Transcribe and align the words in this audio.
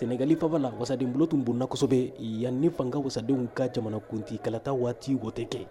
senegali 0.00 0.32
faba 0.32 0.56
la 0.56 0.72
wasaden 0.80 1.12
bolo 1.12 1.26
tun 1.28 1.44
bonna 1.44 1.68
kosɛbɛ 1.68 2.16
yanni 2.40 2.72
fanga 2.72 2.96
wasadenw 2.96 3.52
ka 3.52 3.68
jamanakunti 3.68 4.40
kalata 4.40 4.72
waati 4.72 5.12
o 5.20 5.28
tɛ 5.28 5.44
kɛ 5.52 5.62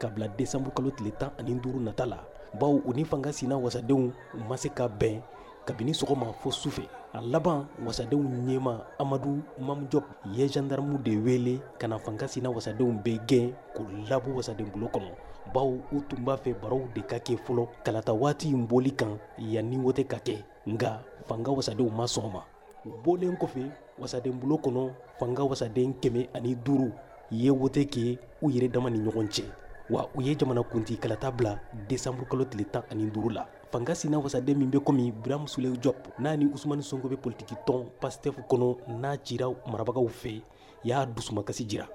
ka 0.00 0.08
bila 0.08 0.24
desanburu 0.38 0.72
kalo 0.72 0.88
tile 0.96 1.12
tan 1.20 1.36
ani 1.36 1.52
duuru 1.60 1.76
nata 1.84 2.08
la 2.08 2.24
baw 2.58 2.72
u 2.80 2.90
ni 2.96 3.04
fanga 3.04 3.28
sina 3.28 3.60
wasadenw 3.60 4.08
u 4.08 4.38
ma 4.48 4.56
se 4.56 4.70
ka 4.72 4.88
bɛn 4.88 5.20
kabini 5.68 5.92
sɔgɔma 5.92 6.32
fɔ 6.40 6.48
sufɛ 6.50 6.88
a 7.12 7.20
laban 7.20 7.68
wasadenw 7.84 8.24
ɲɛma 8.46 8.72
amadu 8.98 9.42
mamujɔp 9.60 10.04
ye 10.32 10.48
gendarmu 10.48 10.96
de 11.04 11.20
wele 11.20 11.54
ka 11.78 11.86
na 11.92 11.98
fanga 12.00 12.24
sina 12.26 12.48
wasadenw 12.48 12.88
bɛ 13.04 13.20
gɛn 13.28 13.52
k'u 13.76 13.84
labɔ 14.08 14.32
wasaden 14.32 14.72
gulo 14.72 14.88
kɔnɔ 14.88 15.12
baw 15.52 15.68
u 15.92 16.00
tun 16.08 16.24
b'a 16.24 16.36
fɛ 16.40 16.56
barow 16.56 16.88
de 16.96 17.02
ka 17.04 17.16
kɛ 17.20 17.36
fɔlɔ 17.44 17.68
kalata 17.84 18.14
waati 18.16 18.48
n 18.48 18.64
boli 18.66 18.96
kan 18.96 19.20
yanni 19.36 19.76
o 19.76 19.92
tɛ 19.92 20.06
ka 20.08 20.16
kɛ 20.16 20.40
nga 20.68 21.04
fanga 21.28 21.52
wasadenw 21.52 21.92
ma 21.92 22.04
sɔn 22.08 22.32
ma 22.32 22.42
u 22.86 22.90
bɔlen 23.04 23.36
kɔfɛ 23.36 23.62
wasaden 23.98 24.38
bulo 24.40 24.56
kɔnɔ 24.58 24.84
fanga 25.18 25.42
wasaden 25.42 25.92
kɛmɛ 26.00 26.28
ani 26.36 26.54
duuru 26.54 26.90
ye 27.30 27.50
wote 27.50 27.82
kɛ 27.84 28.18
u 28.42 28.50
yɛrɛ 28.50 28.70
dama 28.72 28.90
ni 28.90 28.98
ɲɔgɔn 28.98 29.28
cɛ 29.28 29.42
wa 29.90 30.04
u 30.14 30.20
ye 30.22 30.36
jamanakuntigi 30.36 30.98
kalata 31.00 31.30
bila 31.32 31.56
desanburukalo 31.88 32.44
tile 32.44 32.64
tan 32.68 32.82
ani 32.90 33.08
duuru 33.10 33.30
la 33.32 33.46
fanga 33.72 33.94
sina 33.94 34.18
wasaden 34.20 34.54
min 34.58 34.68
be 34.70 34.76
komi 34.78 35.08
bram 35.10 35.46
sule 35.48 35.72
jɔp 35.82 36.18
n'a 36.20 36.36
ni 36.36 36.44
usumani 36.46 36.82
sonko 36.84 37.08
be 37.08 37.16
politiki 37.16 37.54
tɔn 37.66 37.86
pastɛf 38.00 38.36
kɔnɔ 38.48 38.76
n'a 39.00 39.16
cira 39.16 39.46
marabagaw 39.66 40.04
fɛ 40.06 40.42
y'a 40.84 41.06
dusumakasi 41.06 41.64
jira 41.66 41.88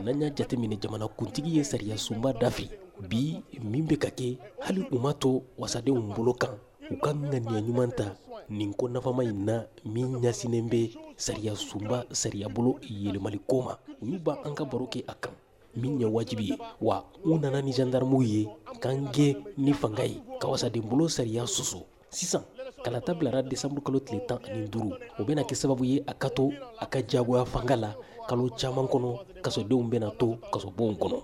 n'an 0.00 0.18
y'a 0.20 0.30
jate 0.34 0.56
minɛ 0.56 0.80
jamanakuntigi 0.82 1.58
ye 1.58 1.62
sariya 1.62 1.96
sunba 1.98 2.32
dafi 2.32 2.68
bi 3.04 3.42
min 3.62 3.84
be 3.86 3.96
ka 3.96 4.08
kɛ 4.08 4.38
hali 4.64 4.86
u 4.90 4.98
ma 4.98 5.12
to 5.14 5.42
wasadenw 5.60 6.14
bolo 6.16 6.32
kan 6.32 6.56
u 6.90 6.96
ka 6.96 7.12
ŋaniya 7.12 7.60
ɲuman 7.60 7.92
ta 7.94 8.16
nin 8.50 8.72
ko 8.76 8.88
nafama 8.90 9.24
in 9.24 9.44
na 9.46 9.64
min 9.84 10.20
ɲasinen 10.20 10.68
bɛ 10.68 10.92
sariya 11.16 11.56
sunba 11.56 12.04
sariya 12.12 12.48
bolo 12.48 12.76
yɛlɛmali 12.82 13.38
ko 13.48 13.62
ma 13.62 13.74
olu 14.02 14.18
b' 14.18 14.34
an 14.44 14.54
ka 14.54 14.64
baro 14.64 14.84
kɛ 14.86 15.04
a 15.08 15.14
kan 15.14 15.32
min 15.76 15.98
ɲɛ 15.98 16.06
wajibi 16.10 16.50
ye 16.50 16.56
wa 16.80 17.04
u 17.24 17.38
nana 17.38 17.62
ni 17.62 17.72
gendarmew 17.72 18.22
ye 18.22 18.46
k'an 18.80 19.08
gɛn 19.12 19.36
ni 19.56 19.72
fanga 19.72 20.04
ye 20.06 20.20
ka 20.40 20.48
wasadenbolo 20.48 21.08
sariya 21.08 21.46
soso 21.46 21.82
sisan 22.10 22.42
kalata 22.84 23.14
bilara 23.14 23.42
desanburu 23.42 23.82
kalo 23.82 23.98
tile 24.00 24.20
tan 24.28 24.38
ani 24.44 24.68
duru 24.68 24.92
o 25.18 25.24
bena 25.24 25.42
kɛ 25.42 25.54
sababu 25.54 25.84
ye 25.84 26.04
a 26.06 26.12
ka 26.14 26.28
to 26.28 26.52
a 26.80 26.86
ka 26.86 26.98
jagoya 27.00 27.44
fanga 27.46 27.76
la 27.76 27.94
kalo 28.28 28.50
caaman 28.56 28.86
kɔnɔ 28.86 29.40
kasodenw 29.42 29.88
bena 29.88 30.10
to 30.10 30.36
kasobonw 30.52 30.96
kɔnɔ 31.00 31.16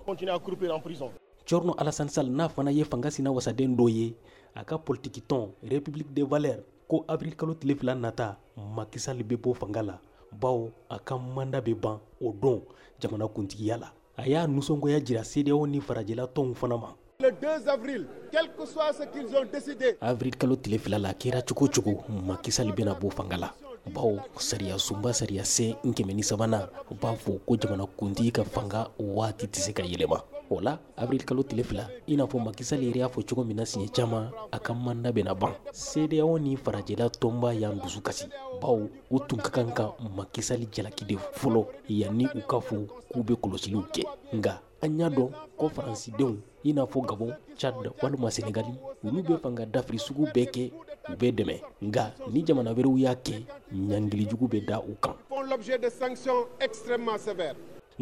cɔrɔnɔ 1.45 1.73
alasani 1.77 2.09
sal 2.09 2.25
n'a 2.29 2.49
fana 2.49 2.71
ye 2.73 2.83
fanga 2.83 3.11
sina 3.11 3.31
wasaden 3.31 3.77
dɔ 3.77 3.89
ye 3.89 4.15
a 4.55 4.63
ka 4.65 4.77
politikitɔn 4.77 5.51
republike 5.63 6.11
de 6.13 6.23
valɛr 6.23 6.61
ko 6.91 7.05
abril 7.07 7.31
kalo 7.39 7.53
tile 7.55 7.71
fila 7.79 7.95
nata 7.95 8.35
makisali 8.75 9.23
be 9.23 9.35
bɔ 9.39 9.55
fanga 9.55 9.81
la 9.81 9.95
baw 10.41 10.67
a 10.89 10.99
ka 10.99 11.15
manda 11.17 11.61
be 11.61 11.73
ban 11.73 11.97
o 12.19 12.33
don 12.41 12.59
jamana 12.99 13.27
kuntigiya 13.31 13.77
la 13.79 13.87
a 14.17 14.27
y'a 14.27 14.43
nusɔngoya 14.47 14.99
jira 15.05 15.23
sedeyaw 15.23 15.63
ni 15.67 15.79
farajɛla 15.79 16.27
tɔnw 16.35 16.53
fana 16.59 16.75
ma 16.81 16.89
le 17.21 17.29
2 17.31 17.69
avril 17.73 18.03
quel 18.31 18.47
que 18.57 18.65
soit 18.67 18.91
ce 18.91 19.03
qu'ils 19.11 19.31
ont 19.39 19.47
décidé 19.53 19.95
avril 20.01 20.35
kalo 20.35 20.55
tile 20.57 20.77
fila 20.79 20.99
la 20.99 21.13
kɛra 21.13 21.41
cogo 21.47 21.69
cogo 21.71 22.03
makisali 22.27 22.73
bena 22.75 22.91
bɔ 22.93 23.09
fanga 23.11 23.37
la 23.37 23.49
baw 23.95 24.11
sariya 24.35 24.77
sunba 24.77 25.13
sariya 25.13 25.45
se 25.45 25.75
n 25.85 25.93
kɛmɛ 25.93 26.13
ni 26.13 26.23
sabana 26.23 26.67
u 26.91 26.93
b'a 26.95 27.15
fɔ 27.23 27.39
ko 27.47 27.55
jamana 27.57 27.85
kuntigi 27.87 28.31
ka 28.33 28.43
fanga 28.43 28.91
waati 28.99 29.47
tɛ 29.47 29.59
se 29.65 29.71
ka 29.71 29.83
yɛlɛma 29.83 30.40
o 30.51 30.59
la 30.59 30.79
abril 30.97 31.23
kalo 31.23 31.43
tile 31.43 31.63
fila 31.63 31.87
i 32.07 32.15
n'a 32.17 32.25
fɔ 32.27 32.37
makisali 32.43 32.85
yɛrɛ 32.91 32.97
y'a 32.99 33.07
fɔ 33.07 33.23
cogo 33.29 33.43
min 33.43 33.55
na 33.57 33.63
siɲɛ 33.63 33.89
caaman 33.95 34.27
a 34.51 34.59
ka 34.59 34.73
manda 34.73 35.11
bena 35.11 35.33
ban 35.33 35.53
sedeyaw 35.71 36.39
ni 36.39 36.57
farajɛla 36.57 37.07
tɔnba 37.09 37.53
y'an 37.55 37.79
dusu 37.79 38.01
kasi 38.01 38.25
baw 38.61 38.75
u 39.09 39.19
tun 39.29 39.37
ka 39.39 39.49
kan 39.49 39.71
ka 39.71 39.95
makisali 40.17 40.67
jalaki 40.71 41.05
de 41.07 41.15
fɔlɔ 41.15 41.65
yanni 41.89 42.25
u 42.35 42.41
k'a 42.47 42.59
fɔ 42.59 42.87
k'u 43.13 43.23
be 43.25 43.35
kolosiliw 43.35 43.83
kɛ 43.93 44.03
nga 44.35 44.61
an 44.81 44.99
y'a 44.99 45.09
dɔn 45.09 45.31
ko 45.57 45.69
faransidenw 45.69 46.35
i 46.65 46.73
n'a 46.73 46.83
fɔ 46.85 47.07
gabon 47.07 47.33
chad 47.55 47.73
walima 48.01 48.29
senegali 48.29 48.75
olu 49.05 49.23
be 49.23 49.37
fanga 49.41 49.65
dafiri 49.65 49.99
sugu 49.99 50.25
bɛɛ 50.33 50.45
kɛ 50.51 50.71
u 51.13 51.15
bɛ 51.15 51.31
dɛmɛ 51.31 51.61
nga 51.81 52.13
ni 52.29 52.43
jamana 52.43 52.73
wɛrɛw 52.75 52.97
y'a 52.97 53.15
kɛ 53.15 53.41
ɲangilijugu 53.73 54.47
bɛ 54.51 54.65
da 54.65 54.79
u 54.81 54.95
kan 55.01 55.15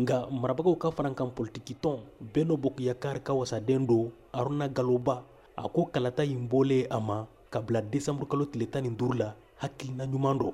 nga 0.03 0.29
marabagaw 0.31 0.75
ka 0.79 0.89
fara 0.95 1.11
kan 1.11 1.27
politiki 1.33 1.75
tɔn 1.75 1.99
beno 2.33 2.55
bokuyakari 2.55 3.19
ka 3.19 3.35
wasaden 3.35 3.83
do 3.83 4.13
aruna 4.31 4.71
galoba 4.71 5.27
a 5.59 5.67
ko 5.67 5.91
kalata 5.91 6.23
yin 6.23 6.47
bɔlen 6.47 6.87
a 6.87 6.99
ma 7.03 7.17
ka 7.51 7.59
bila 7.59 7.83
desanburukalo 7.83 8.47
tile 8.47 8.65
tan 8.71 8.87
ni 8.87 8.91
duru 8.95 9.19
la 9.19 9.35
hakilina 9.59 10.07
ɲuman 10.07 10.37
dɔ 10.39 10.49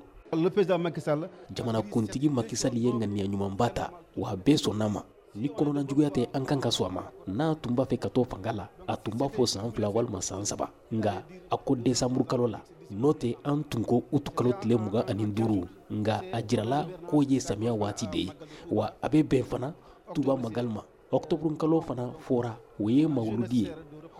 jamanakuntigi 1.54 2.26
makisali 2.28 2.82
ye 2.84 2.90
ŋaniya 2.90 3.30
ɲumanba 3.30 3.66
ta 3.76 3.84
wa 4.18 4.26
a 4.34 4.34
bɛɛ 4.34 4.58
sɔnna 4.58 4.86
ma 4.90 5.02
ni 5.40 5.48
kɔnɔna 5.52 5.84
juguya 5.88 6.08
tɛ 6.10 6.22
an 6.32 6.44
kan 6.48 6.60
ka 6.64 6.70
sɔn 6.72 6.88
a 6.88 6.90
ma 6.96 7.02
n'a 7.28 7.52
tun 7.60 7.74
b'a 7.76 7.84
fɛ 7.84 7.96
ka 8.00 8.08
to 8.08 8.24
fanga 8.24 8.52
la 8.56 8.64
a 8.88 8.96
tun 8.96 9.14
b'a 9.20 9.26
fɔ 9.28 9.44
san 9.46 9.68
fila 9.72 9.88
walima 9.92 10.20
san 10.24 10.40
saba 10.48 10.66
nga 10.92 11.12
a 11.52 11.56
ko 11.60 11.76
desanburukalo 11.76 12.46
la 12.48 12.60
n'o 12.90 13.12
tɛ 13.12 13.36
an 13.44 13.60
tun 13.70 13.84
ko 13.84 14.00
utukalo 14.12 14.52
tile 14.60 14.76
mugan 14.80 15.04
ani 15.08 15.26
duuru 15.28 15.68
nga 16.00 16.22
a 16.32 16.40
jirala 16.40 16.86
k'o 17.06 17.20
ye 17.22 17.36
samiya 17.40 17.72
waati 17.76 18.06
de 18.08 18.18
ye 18.18 18.32
wa 18.72 18.88
a 19.04 19.08
bɛ 19.12 19.20
bɛn 19.28 19.44
fana 19.44 19.74
tuba 20.16 20.36
magal 20.40 20.68
ma 20.72 20.82
ɔktoburukalo 21.12 21.80
fana 21.84 22.04
fɔra 22.26 22.56
o 22.80 22.88
ye 22.88 23.04
mawuludi 23.06 23.62
ye 23.68 23.72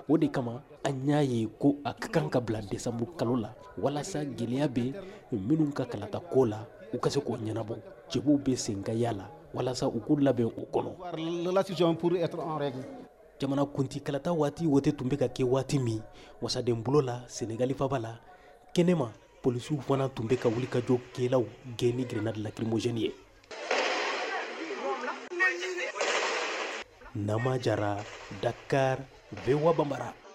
o 0.09 0.19
de 0.21 0.29
kama 0.31 0.61
an 0.85 1.01
y'a 1.09 1.23
ye 1.25 1.49
ko 1.59 1.77
a 1.85 1.95
ka 1.97 2.09
kan 2.13 2.29
ka 2.29 2.41
bila 2.45 2.61
desanburu 2.61 3.17
kalo 3.17 3.37
la 3.41 3.55
walasa 3.81 4.21
gwɛlɛya 4.25 4.69
bɛ 4.69 4.85
minnu 5.33 5.73
ka 5.73 5.87
kalata 5.89 6.21
ko 6.21 6.45
la 6.45 6.59
u 6.93 6.99
ka 7.01 7.09
se 7.11 7.21
k'o 7.25 7.37
ɲɛnabɔ 7.41 7.77
jɛbuw 8.13 8.37
bɛ 8.45 8.53
sen 8.57 8.83
ka 8.85 8.93
y'a 8.93 9.13
la 9.17 9.25
walasa 9.57 9.87
u 9.89 9.99
k'u 10.05 10.17
labɛn 10.21 10.45
o 10.45 10.53
kɔnɔ 10.75 10.93
jamana 13.39 13.65
kuntikalata 13.69 14.33
waati 14.33 14.67
wote 14.67 14.93
tun 14.97 15.09
be 15.09 15.17
ka 15.17 15.27
kɛ 15.29 15.45
waati 15.45 15.79
min 15.79 16.01
wasaden 16.43 16.83
bolo 16.83 17.01
la 17.03 17.21
senegali 17.29 17.75
faba 17.77 17.99
la 17.99 18.17
kɛnɛma 18.75 19.09
polisiw 19.43 19.77
fana 19.81 20.09
tun 20.09 20.27
be 20.27 20.37
ka 20.37 20.49
wuli 20.49 20.65
ka 20.67 20.81
jo 20.81 20.97
kɛlaw 21.13 21.45
gɛn 21.77 21.97
ni 21.97 22.05
grenade 22.05 22.41
lacrymogène 22.41 22.99
ye 23.01 23.13
nama 27.15 27.59
jara 27.59 27.97
dakar 28.43 28.99
voa 29.47 29.73
banbara 29.77 30.26